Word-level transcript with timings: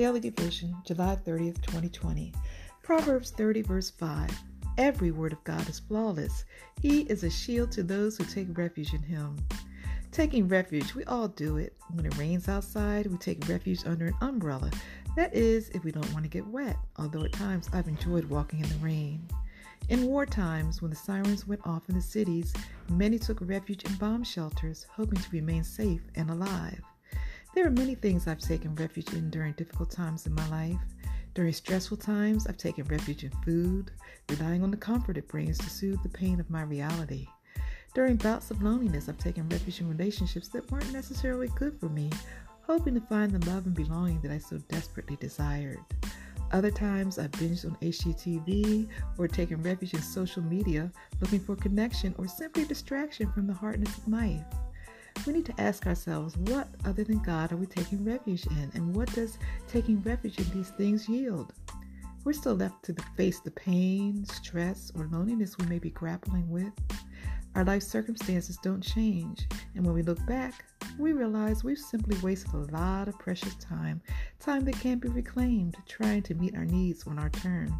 Daily 0.00 0.20
Devotion, 0.20 0.74
July 0.86 1.14
30th, 1.26 1.60
2020. 1.60 2.32
Proverbs 2.82 3.32
30, 3.32 3.60
verse 3.60 3.90
5. 3.90 4.30
Every 4.78 5.10
word 5.10 5.34
of 5.34 5.44
God 5.44 5.68
is 5.68 5.78
flawless. 5.78 6.46
He 6.80 7.02
is 7.02 7.22
a 7.22 7.28
shield 7.28 7.70
to 7.72 7.82
those 7.82 8.16
who 8.16 8.24
take 8.24 8.56
refuge 8.56 8.94
in 8.94 9.02
Him. 9.02 9.36
Taking 10.10 10.48
refuge, 10.48 10.94
we 10.94 11.04
all 11.04 11.28
do 11.28 11.58
it. 11.58 11.76
When 11.92 12.06
it 12.06 12.16
rains 12.16 12.48
outside, 12.48 13.08
we 13.08 13.18
take 13.18 13.46
refuge 13.46 13.84
under 13.84 14.06
an 14.06 14.14
umbrella. 14.22 14.70
That 15.16 15.36
is, 15.36 15.68
if 15.74 15.84
we 15.84 15.92
don't 15.92 16.10
want 16.14 16.24
to 16.24 16.30
get 16.30 16.46
wet, 16.46 16.78
although 16.96 17.24
at 17.24 17.32
times 17.32 17.68
I've 17.74 17.86
enjoyed 17.86 18.24
walking 18.24 18.60
in 18.60 18.70
the 18.70 18.76
rain. 18.76 19.28
In 19.90 20.06
war 20.06 20.24
times, 20.24 20.80
when 20.80 20.90
the 20.90 20.96
sirens 20.96 21.46
went 21.46 21.66
off 21.66 21.90
in 21.90 21.94
the 21.94 22.00
cities, 22.00 22.54
many 22.88 23.18
took 23.18 23.42
refuge 23.42 23.84
in 23.84 23.94
bomb 23.96 24.24
shelters, 24.24 24.86
hoping 24.90 25.18
to 25.18 25.30
remain 25.30 25.62
safe 25.62 26.00
and 26.14 26.30
alive. 26.30 26.80
There 27.52 27.66
are 27.66 27.70
many 27.70 27.96
things 27.96 28.28
I've 28.28 28.38
taken 28.38 28.76
refuge 28.76 29.12
in 29.12 29.28
during 29.28 29.54
difficult 29.54 29.90
times 29.90 30.24
in 30.24 30.34
my 30.34 30.48
life. 30.50 30.78
During 31.34 31.52
stressful 31.52 31.96
times, 31.96 32.46
I've 32.46 32.56
taken 32.56 32.84
refuge 32.84 33.24
in 33.24 33.32
food, 33.44 33.90
relying 34.28 34.62
on 34.62 34.70
the 34.70 34.76
comfort 34.76 35.16
it 35.16 35.26
brings 35.26 35.58
to 35.58 35.68
soothe 35.68 36.00
the 36.04 36.08
pain 36.08 36.38
of 36.38 36.48
my 36.48 36.62
reality. 36.62 37.26
During 37.92 38.16
bouts 38.16 38.52
of 38.52 38.62
loneliness, 38.62 39.08
I've 39.08 39.18
taken 39.18 39.48
refuge 39.48 39.80
in 39.80 39.88
relationships 39.88 40.46
that 40.48 40.70
weren't 40.70 40.92
necessarily 40.92 41.48
good 41.56 41.78
for 41.80 41.88
me, 41.88 42.08
hoping 42.62 42.94
to 42.94 43.00
find 43.00 43.32
the 43.32 43.50
love 43.50 43.66
and 43.66 43.74
belonging 43.74 44.20
that 44.20 44.30
I 44.30 44.38
so 44.38 44.58
desperately 44.68 45.16
desired. 45.16 45.80
Other 46.52 46.70
times, 46.70 47.18
I've 47.18 47.32
binged 47.32 47.64
on 47.64 47.76
HGTV 47.82 48.88
or 49.18 49.26
taken 49.26 49.60
refuge 49.60 49.94
in 49.94 50.02
social 50.02 50.42
media, 50.42 50.92
looking 51.20 51.40
for 51.40 51.56
connection 51.56 52.14
or 52.16 52.28
simply 52.28 52.64
distraction 52.64 53.32
from 53.32 53.48
the 53.48 53.54
hardness 53.54 53.98
of 53.98 54.06
life 54.06 54.44
we 55.26 55.32
need 55.32 55.46
to 55.46 55.60
ask 55.60 55.86
ourselves 55.86 56.36
what 56.36 56.68
other 56.84 57.04
than 57.04 57.22
God 57.22 57.52
are 57.52 57.56
we 57.56 57.66
taking 57.66 58.04
refuge 58.04 58.46
in, 58.46 58.70
and 58.74 58.94
what 58.94 59.12
does 59.12 59.38
taking 59.68 60.00
refuge 60.02 60.38
in 60.38 60.50
these 60.50 60.70
things 60.70 61.08
yield? 61.08 61.52
We're 62.24 62.32
still 62.32 62.54
left 62.54 62.84
to 62.84 62.94
face 63.16 63.40
the 63.40 63.50
pain, 63.50 64.24
stress, 64.24 64.92
or 64.96 65.08
loneliness 65.10 65.56
we 65.58 65.66
may 65.66 65.78
be 65.78 65.90
grappling 65.90 66.48
with. 66.50 66.72
Our 67.54 67.64
life 67.64 67.82
circumstances 67.82 68.58
don't 68.62 68.82
change, 68.82 69.48
and 69.74 69.84
when 69.84 69.94
we 69.94 70.02
look 70.02 70.24
back, 70.26 70.64
we 70.98 71.12
realize 71.12 71.64
we've 71.64 71.78
simply 71.78 72.16
wasted 72.18 72.54
a 72.54 72.72
lot 72.72 73.08
of 73.08 73.18
precious 73.18 73.54
time, 73.56 74.00
time 74.38 74.64
that 74.66 74.78
can't 74.78 75.00
be 75.00 75.08
reclaimed, 75.08 75.76
trying 75.88 76.22
to 76.22 76.34
meet 76.34 76.56
our 76.56 76.64
needs 76.64 77.06
on 77.06 77.18
our 77.18 77.30
terms. 77.30 77.72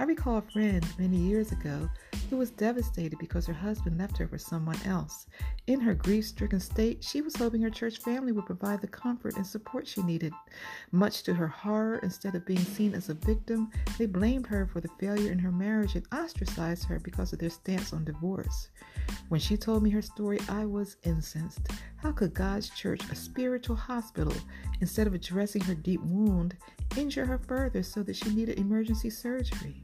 I 0.00 0.04
recall 0.04 0.38
a 0.38 0.42
friend 0.42 0.86
many 0.96 1.16
years 1.16 1.50
ago 1.50 1.90
who 2.30 2.36
was 2.36 2.52
devastated 2.52 3.18
because 3.18 3.46
her 3.46 3.52
husband 3.52 3.98
left 3.98 4.16
her 4.18 4.28
for 4.28 4.38
someone 4.38 4.78
else. 4.84 5.26
In 5.66 5.80
her 5.80 5.92
grief 5.92 6.26
stricken 6.26 6.60
state, 6.60 7.02
she 7.02 7.20
was 7.20 7.34
hoping 7.34 7.62
her 7.62 7.70
church 7.70 7.98
family 7.98 8.30
would 8.30 8.46
provide 8.46 8.80
the 8.80 8.86
comfort 8.86 9.34
and 9.34 9.44
support 9.44 9.88
she 9.88 10.02
needed. 10.02 10.32
Much 10.92 11.24
to 11.24 11.34
her 11.34 11.48
horror, 11.48 11.98
instead 12.04 12.36
of 12.36 12.46
being 12.46 12.60
seen 12.60 12.94
as 12.94 13.08
a 13.08 13.14
victim, 13.14 13.72
they 13.98 14.06
blamed 14.06 14.46
her 14.46 14.66
for 14.66 14.80
the 14.80 14.90
failure 15.00 15.32
in 15.32 15.38
her 15.40 15.50
marriage 15.50 15.96
and 15.96 16.06
ostracized 16.12 16.84
her 16.84 17.00
because 17.00 17.32
of 17.32 17.40
their 17.40 17.50
stance 17.50 17.92
on 17.92 18.04
divorce. 18.04 18.68
When 19.30 19.40
she 19.40 19.56
told 19.56 19.82
me 19.82 19.90
her 19.90 20.02
story, 20.02 20.38
I 20.48 20.64
was 20.64 20.96
incensed. 21.02 21.70
How 21.96 22.12
could 22.12 22.34
God's 22.34 22.70
church, 22.70 23.02
a 23.10 23.16
spiritual 23.16 23.76
hospital, 23.76 24.34
instead 24.80 25.08
of 25.08 25.14
addressing 25.14 25.62
her 25.62 25.74
deep 25.74 26.02
wound, 26.04 26.56
injure 26.96 27.26
her 27.26 27.38
further 27.38 27.82
so 27.82 28.04
that 28.04 28.16
she 28.16 28.30
needed 28.30 28.58
emergency 28.58 29.10
surgery? 29.10 29.82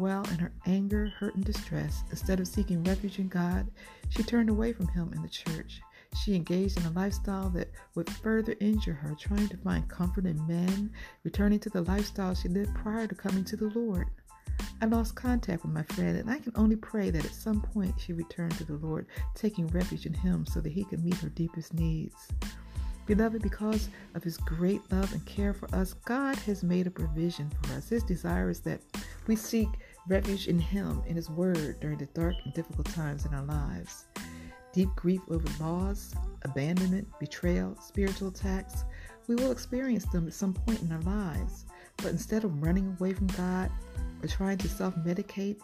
Well, 0.00 0.24
in 0.32 0.38
her 0.38 0.52
anger, 0.64 1.12
hurt, 1.18 1.34
and 1.34 1.44
distress, 1.44 2.04
instead 2.08 2.40
of 2.40 2.48
seeking 2.48 2.82
refuge 2.84 3.18
in 3.18 3.28
God, 3.28 3.70
she 4.08 4.22
turned 4.22 4.48
away 4.48 4.72
from 4.72 4.88
Him 4.88 5.12
in 5.14 5.20
the 5.20 5.28
church. 5.28 5.82
She 6.24 6.34
engaged 6.34 6.78
in 6.78 6.86
a 6.86 6.90
lifestyle 6.92 7.50
that 7.50 7.68
would 7.94 8.08
further 8.08 8.56
injure 8.60 8.94
her, 8.94 9.14
trying 9.14 9.48
to 9.48 9.58
find 9.58 9.86
comfort 9.90 10.24
in 10.24 10.46
men, 10.46 10.90
returning 11.22 11.58
to 11.60 11.68
the 11.68 11.82
lifestyle 11.82 12.34
she 12.34 12.48
lived 12.48 12.74
prior 12.74 13.06
to 13.06 13.14
coming 13.14 13.44
to 13.44 13.56
the 13.56 13.68
Lord. 13.78 14.06
I 14.80 14.86
lost 14.86 15.16
contact 15.16 15.64
with 15.64 15.74
my 15.74 15.82
friend, 15.82 16.16
and 16.16 16.30
I 16.30 16.38
can 16.38 16.54
only 16.56 16.76
pray 16.76 17.10
that 17.10 17.26
at 17.26 17.34
some 17.34 17.60
point 17.60 18.00
she 18.00 18.14
returned 18.14 18.56
to 18.56 18.64
the 18.64 18.78
Lord, 18.78 19.06
taking 19.34 19.66
refuge 19.66 20.06
in 20.06 20.14
Him 20.14 20.46
so 20.46 20.62
that 20.62 20.72
He 20.72 20.84
could 20.84 21.04
meet 21.04 21.16
her 21.16 21.28
deepest 21.28 21.74
needs. 21.74 22.28
Beloved, 23.04 23.42
because 23.42 23.88
of 24.14 24.24
His 24.24 24.38
great 24.38 24.80
love 24.90 25.12
and 25.12 25.26
care 25.26 25.52
for 25.52 25.68
us, 25.74 25.92
God 25.92 26.36
has 26.38 26.62
made 26.62 26.86
a 26.86 26.90
provision 26.90 27.50
for 27.60 27.74
us. 27.74 27.90
His 27.90 28.02
desire 28.02 28.48
is 28.48 28.60
that 28.60 28.80
we 29.26 29.36
seek 29.36 29.68
refuge 30.08 30.48
in 30.48 30.58
Him, 30.58 31.02
in 31.06 31.16
His 31.16 31.30
Word, 31.30 31.80
during 31.80 31.98
the 31.98 32.06
dark 32.06 32.34
and 32.44 32.54
difficult 32.54 32.86
times 32.86 33.26
in 33.26 33.34
our 33.34 33.44
lives. 33.44 34.06
Deep 34.72 34.88
grief 34.96 35.20
over 35.28 35.46
loss, 35.62 36.14
abandonment, 36.42 37.08
betrayal, 37.18 37.76
spiritual 37.80 38.28
attacks, 38.28 38.84
we 39.26 39.34
will 39.34 39.52
experience 39.52 40.04
them 40.06 40.26
at 40.26 40.34
some 40.34 40.54
point 40.54 40.80
in 40.82 40.92
our 40.92 41.02
lives. 41.02 41.66
But 41.96 42.08
instead 42.08 42.44
of 42.44 42.62
running 42.62 42.96
away 42.98 43.12
from 43.12 43.26
God, 43.28 43.70
or 44.22 44.28
trying 44.28 44.58
to 44.58 44.68
self 44.68 44.94
medicate, 44.96 45.58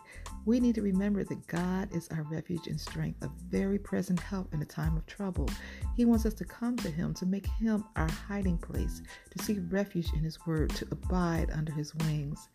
we 0.44 0.60
need 0.60 0.74
to 0.76 0.82
remember 0.82 1.24
that 1.24 1.47
God 1.47 1.94
is 1.94 2.08
our 2.08 2.22
refuge 2.22 2.66
and 2.66 2.80
strength, 2.80 3.22
a 3.22 3.30
very 3.48 3.78
present 3.78 4.20
help 4.20 4.53
in 4.54 4.62
a 4.62 4.66
time 4.66 4.97
of 4.97 5.06
trouble. 5.06 5.48
He 5.97 6.04
wants 6.04 6.26
us 6.26 6.34
to 6.34 6.44
come 6.44 6.76
to 6.78 6.91
Him, 6.91 7.14
to 7.14 7.26
make 7.26 7.47
Him 7.47 7.84
our 7.97 8.08
hiding 8.08 8.58
place, 8.58 9.03
to 9.36 9.42
seek 9.42 9.58
refuge 9.68 10.12
in 10.14 10.20
His 10.20 10.38
Word, 10.47 10.70
to 10.70 10.86
abide 10.91 11.50
under 11.53 11.72
His 11.72 11.94
wings. 11.97 12.48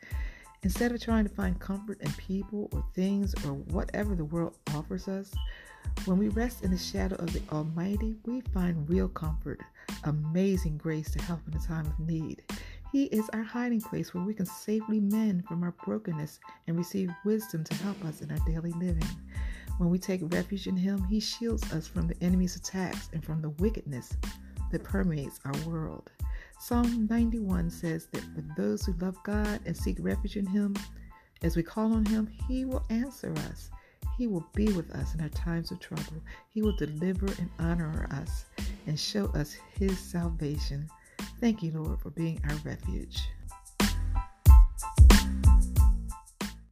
Instead 0.64 0.92
of 0.92 1.02
trying 1.02 1.24
to 1.24 1.34
find 1.34 1.60
comfort 1.60 2.00
in 2.02 2.12
people 2.14 2.70
or 2.72 2.86
things 2.94 3.34
or 3.46 3.54
whatever 3.54 4.14
the 4.14 4.26
world 4.26 4.56
offers 4.76 5.08
us, 5.08 5.34
when 6.06 6.20
we 6.20 6.30
rest 6.30 6.64
in 6.64 6.70
the 6.70 6.78
shadow 6.78 7.16
of 7.16 7.34
the 7.34 7.42
Almighty, 7.52 8.16
we 8.26 8.42
find 8.54 8.88
real 8.88 9.08
comfort, 9.08 9.60
amazing 10.04 10.78
grace 10.78 11.10
to 11.12 11.22
help 11.24 11.40
in 11.48 11.56
a 11.56 11.60
time 11.60 11.88
of 11.88 12.00
need. 12.00 12.44
He 12.92 13.06
is 13.06 13.28
our 13.34 13.42
hiding 13.42 13.82
place 13.82 14.14
where 14.14 14.24
we 14.24 14.36
can 14.36 14.46
safely 14.46 15.00
mend 15.00 15.48
from 15.48 15.64
our 15.64 15.74
brokenness 15.84 16.40
and 16.68 16.78
receive 16.78 17.10
wisdom 17.26 17.64
to 17.64 17.74
help 17.84 18.04
us 18.06 18.22
in 18.22 18.30
our 18.30 18.46
daily 18.46 18.72
living. 18.74 19.08
When 19.80 19.90
we 19.90 19.98
take 19.98 20.22
refuge 20.26 20.68
in 20.68 20.78
Him, 20.78 21.04
He 21.06 21.20
shields 21.20 21.72
us 21.74 21.88
from 21.88 22.08
the 22.08 22.22
enemy's 22.22 22.56
attacks 22.56 23.10
and 23.14 23.26
from 23.26 23.42
the 23.42 23.50
wickedness 23.50 24.16
that 24.72 24.84
permeates 24.84 25.40
our 25.44 25.58
world. 25.68 26.12
Psalm 26.62 27.08
91 27.10 27.72
says 27.72 28.06
that 28.12 28.22
for 28.36 28.44
those 28.56 28.86
who 28.86 28.94
love 29.02 29.18
God 29.24 29.62
and 29.66 29.76
seek 29.76 29.98
refuge 30.00 30.38
in 30.38 30.46
Him, 30.46 30.76
as 31.42 31.56
we 31.56 31.64
call 31.64 31.92
on 31.92 32.06
Him, 32.06 32.32
He 32.48 32.66
will 32.66 32.84
answer 32.92 33.34
us. 33.50 33.72
He 34.16 34.28
will 34.28 34.46
be 34.54 34.72
with 34.74 34.92
us 34.92 35.16
in 35.16 35.22
our 35.22 35.30
times 35.30 35.72
of 35.72 35.80
trouble. 35.80 36.22
He 36.50 36.62
will 36.62 36.76
deliver 36.76 37.26
and 37.26 37.50
honor 37.58 38.08
us 38.12 38.46
and 38.86 38.98
show 38.98 39.26
us 39.34 39.58
His 39.74 39.98
salvation. 39.98 40.88
Thank 41.40 41.64
you, 41.64 41.72
Lord, 41.72 42.00
for 42.00 42.12
being 42.12 42.40
our 42.48 42.56
refuge. 42.58 43.24